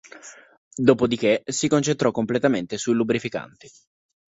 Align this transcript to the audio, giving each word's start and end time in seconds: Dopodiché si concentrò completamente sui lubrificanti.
Dopodiché 0.79 1.43
si 1.45 1.67
concentrò 1.67 2.09
completamente 2.09 2.75
sui 2.79 2.95
lubrificanti. 2.95 3.69